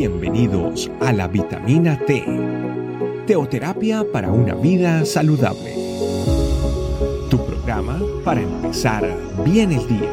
[0.00, 2.24] Bienvenidos a la vitamina T,
[3.26, 5.74] teoterapia para una vida saludable.
[7.28, 9.04] Tu programa para empezar
[9.44, 10.10] bien el día.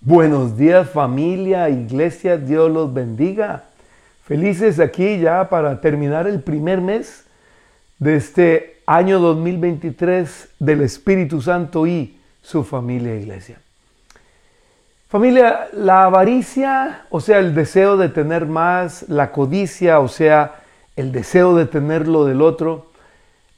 [0.00, 3.66] Buenos días familia, iglesia, Dios los bendiga.
[4.24, 7.22] Felices aquí ya para terminar el primer mes
[8.00, 13.60] de este año 2023 del Espíritu Santo y su familia iglesia.
[15.08, 20.62] Familia, la avaricia, o sea, el deseo de tener más, la codicia, o sea,
[20.96, 22.86] el deseo de tener lo del otro,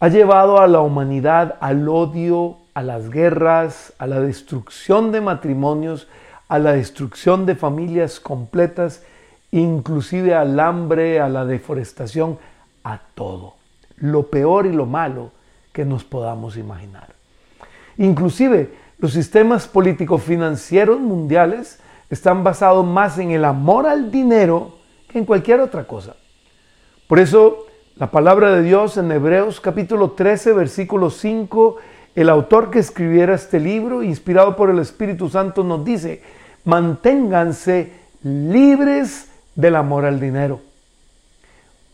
[0.00, 6.08] ha llevado a la humanidad al odio, a las guerras, a la destrucción de matrimonios,
[6.48, 9.02] a la destrucción de familias completas,
[9.52, 12.38] inclusive al hambre, a la deforestación,
[12.82, 13.54] a todo
[13.96, 15.30] lo peor y lo malo
[15.72, 17.14] que nos podamos imaginar.
[17.98, 21.78] Inclusive los sistemas político-financieros mundiales
[22.10, 24.76] están basados más en el amor al dinero
[25.08, 26.16] que en cualquier otra cosa.
[27.08, 31.76] Por eso la palabra de Dios en Hebreos capítulo 13 versículo 5,
[32.14, 36.22] el autor que escribiera este libro, inspirado por el Espíritu Santo, nos dice,
[36.64, 37.92] manténganse
[38.22, 40.60] libres del amor al dinero.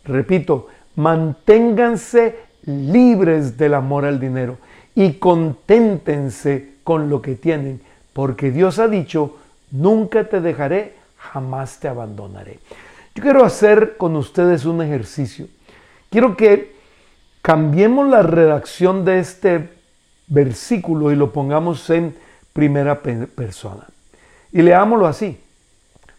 [0.04, 4.58] Repito, manténganse libres del amor al dinero
[5.00, 7.80] y conténtense con lo que tienen,
[8.12, 9.38] porque Dios ha dicho,
[9.70, 12.58] nunca te dejaré, jamás te abandonaré.
[13.14, 15.46] Yo quiero hacer con ustedes un ejercicio.
[16.10, 16.76] Quiero que
[17.40, 19.70] cambiemos la redacción de este
[20.26, 22.14] versículo y lo pongamos en
[22.52, 23.86] primera persona.
[24.52, 25.40] Y leámoslo así.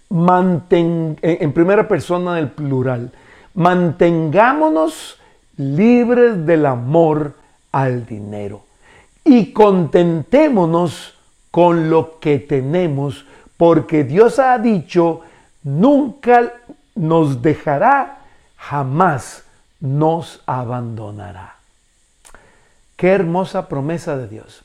[0.10, 3.12] en primera persona del plural
[3.54, 5.20] mantengámonos
[5.56, 7.36] libres del amor
[7.72, 8.71] al dinero
[9.24, 11.16] y contentémonos
[11.52, 13.26] con lo que tenemos,
[13.58, 15.22] porque Dios ha dicho,
[15.64, 16.54] nunca
[16.96, 18.20] nos dejará,
[18.58, 19.44] jamás
[19.80, 21.56] nos abandonará.
[22.96, 24.64] Qué hermosa promesa de Dios.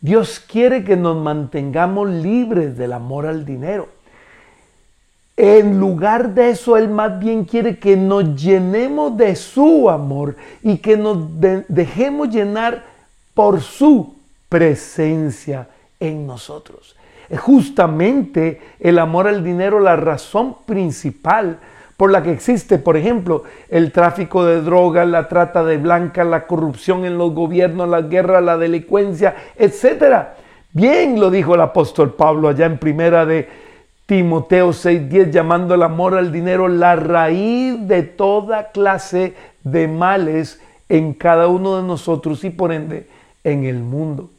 [0.00, 3.88] Dios quiere que nos mantengamos libres del amor al dinero.
[5.36, 10.78] En lugar de eso, Él más bien quiere que nos llenemos de su amor y
[10.78, 11.18] que nos
[11.68, 12.84] dejemos llenar
[13.34, 14.14] por su
[14.48, 15.68] presencia
[16.00, 16.96] en nosotros.
[17.28, 21.58] Es justamente el amor al dinero la razón principal
[21.96, 26.46] por la que existe, por ejemplo, el tráfico de drogas, la trata de blancas, la
[26.46, 30.28] corrupción en los gobiernos, la guerra, la delincuencia, etc.
[30.72, 33.48] Bien lo dijo el apóstol Pablo allá en primera de
[34.06, 41.14] Timoteo 6:10 llamando el amor al dinero la raíz de toda clase de males en
[41.14, 43.06] cada uno de nosotros y por ende
[43.44, 44.30] en el mundo.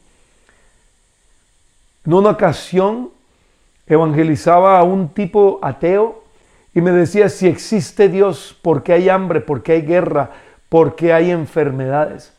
[2.04, 3.10] En una ocasión
[3.86, 6.22] evangelizaba a un tipo ateo
[6.74, 9.40] y me decía, si existe Dios, ¿por qué hay hambre?
[9.40, 10.30] ¿Por qué hay guerra?
[10.68, 12.32] ¿Por qué hay enfermedades?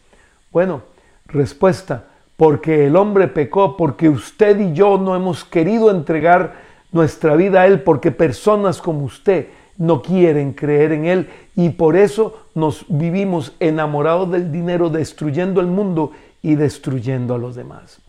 [0.51, 0.83] Bueno,
[1.25, 2.05] respuesta,
[2.35, 6.55] porque el hombre pecó, porque usted y yo no hemos querido entregar
[6.91, 9.47] nuestra vida a Él porque personas como usted
[9.77, 15.67] no quieren creer en Él y por eso nos vivimos enamorados del dinero, destruyendo el
[15.67, 16.11] mundo
[16.41, 17.99] y destruyendo a los demás.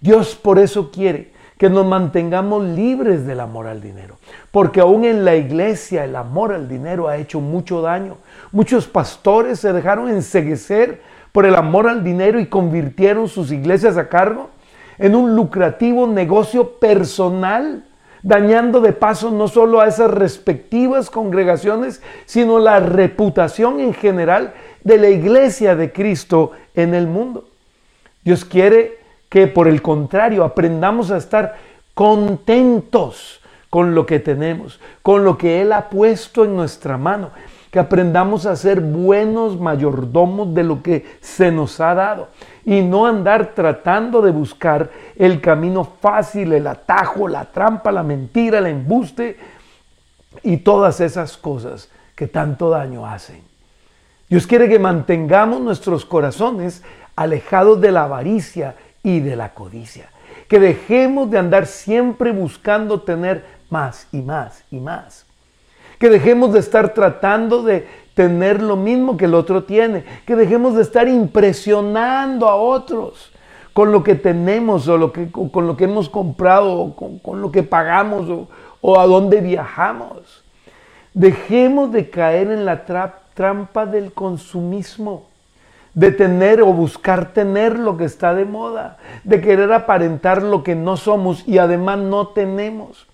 [0.00, 4.16] Dios por eso quiere que nos mantengamos libres del amor al dinero,
[4.50, 8.16] porque aún en la iglesia el amor al dinero ha hecho mucho daño.
[8.50, 11.00] Muchos pastores se dejaron enseguecer
[11.30, 14.50] por el amor al dinero y convirtieron sus iglesias a cargo
[14.98, 17.84] en un lucrativo negocio personal,
[18.22, 24.98] dañando de paso no solo a esas respectivas congregaciones, sino la reputación en general de
[24.98, 27.48] la iglesia de Cristo en el mundo.
[28.24, 31.56] Dios quiere que por el contrario aprendamos a estar
[31.94, 33.40] contentos
[33.70, 37.30] con lo que tenemos, con lo que Él ha puesto en nuestra mano,
[37.72, 42.28] que aprendamos a ser buenos mayordomos de lo que se nos ha dado
[42.66, 48.58] y no andar tratando de buscar el camino fácil, el atajo, la trampa, la mentira,
[48.58, 49.38] el embuste
[50.42, 53.40] y todas esas cosas que tanto daño hacen.
[54.28, 56.82] Dios quiere que mantengamos nuestros corazones
[57.16, 60.10] alejados de la avaricia y de la codicia.
[60.46, 65.24] Que dejemos de andar siempre buscando tener más y más y más
[66.02, 70.74] que dejemos de estar tratando de tener lo mismo que el otro tiene, que dejemos
[70.74, 73.30] de estar impresionando a otros
[73.72, 75.12] con lo que tenemos o
[75.52, 78.48] con lo que hemos comprado o con, lo que pagamos
[78.80, 80.42] o, a dónde viajamos.
[81.14, 82.84] Dejemos de caer en la
[83.34, 85.28] trampa del consumismo.
[85.94, 90.74] de tener o buscar tener lo que está de moda, de querer aparentar lo que
[90.74, 93.06] no somos y además no tenemos.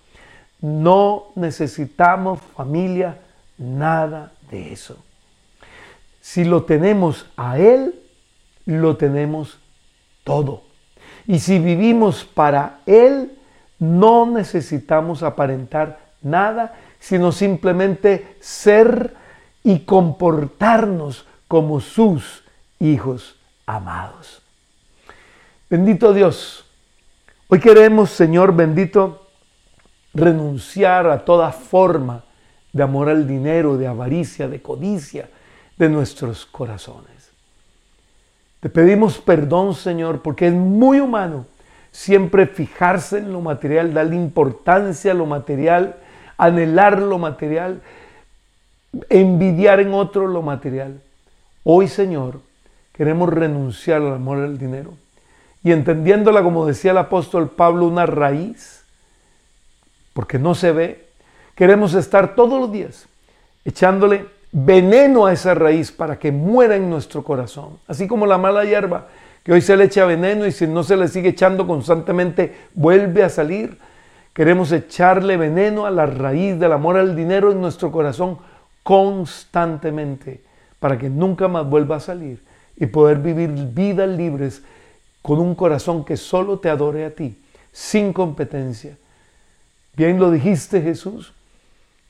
[0.61, 3.19] No necesitamos familia,
[3.59, 4.97] nada de eso.
[6.21, 7.95] Si lo tenemos a Él,
[8.67, 9.59] lo tenemos
[10.25, 10.63] todo.
[11.27, 13.39] Y si vivimos para Él,
[13.79, 19.15] no necesitamos aparentar nada, sino simplemente ser
[19.63, 22.45] y comportarnos como sus
[22.81, 24.43] hijos amados.
[25.71, 26.65] Bendito Dios.
[27.49, 29.28] Hoy queremos, Señor bendito,
[30.19, 32.25] renunciar a toda forma
[32.73, 35.29] de amor al dinero, de avaricia, de codicia
[35.77, 37.31] de nuestros corazones.
[38.61, 41.47] Te pedimos perdón, Señor, porque es muy humano
[41.93, 45.97] siempre fijarse en lo material, darle importancia a lo material,
[46.37, 47.81] anhelar lo material,
[49.09, 51.01] envidiar en otro lo material.
[51.65, 52.41] Hoy, Señor,
[52.93, 54.95] queremos renunciar al amor al dinero
[55.63, 58.85] y entendiéndola, como decía el apóstol Pablo, una raíz,
[60.19, 61.05] porque no se ve,
[61.55, 63.07] queremos estar todos los días
[63.65, 68.65] echándole veneno a esa raíz para que muera en nuestro corazón, así como la mala
[68.65, 69.07] hierba
[69.45, 73.23] que hoy se le echa veneno y si no se le sigue echando constantemente vuelve
[73.23, 73.79] a salir.
[74.33, 78.39] Queremos echarle veneno a la raíz del amor al dinero en nuestro corazón
[78.83, 80.43] constantemente
[80.81, 82.43] para que nunca más vuelva a salir
[82.75, 84.65] y poder vivir vidas libres
[85.23, 87.41] con un corazón que solo te adore a ti,
[87.71, 88.97] sin competencia.
[89.99, 91.33] Bien lo dijiste Jesús,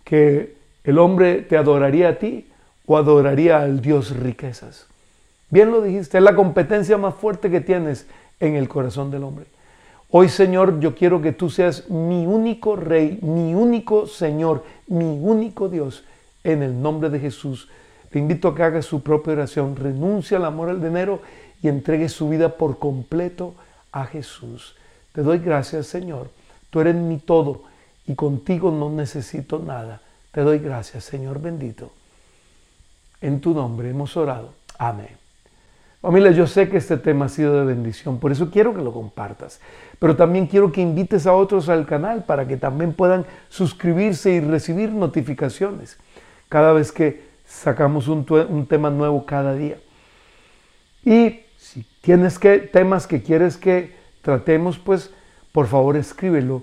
[0.05, 2.47] que el hombre te adoraría a ti
[2.85, 4.87] o adoraría al Dios riquezas.
[5.49, 8.07] Bien lo dijiste, es la competencia más fuerte que tienes
[8.41, 9.47] en el corazón del hombre.
[10.11, 15.71] Hoy, Señor, yo quiero que tú seas mi único rey, mi único Señor, mi único
[15.71, 16.05] Dios
[16.45, 17.71] en el nombre de Jesús.
[18.11, 21.23] Le invito a que haga su propia oración, renuncie al amor al dinero
[21.63, 23.55] y entregue su vida por completo
[23.93, 24.77] a Jesús.
[25.15, 26.29] Te doy gracias, Señor.
[26.69, 27.63] Tú eres mi todo
[28.09, 30.01] y contigo no necesito nada.
[30.33, 31.93] Te doy gracias, Señor bendito.
[33.21, 34.55] En tu nombre hemos orado.
[34.79, 35.11] Amén.
[36.01, 38.93] Familia, yo sé que este tema ha sido de bendición, por eso quiero que lo
[38.93, 39.61] compartas.
[39.99, 44.41] Pero también quiero que invites a otros al canal para que también puedan suscribirse y
[44.41, 45.99] recibir notificaciones
[46.49, 48.25] cada vez que sacamos un,
[48.67, 49.77] tema nuevo cada día.
[51.05, 55.11] Y si tienes que, temas que quieres que tratemos, pues
[55.53, 56.63] por favor escríbelo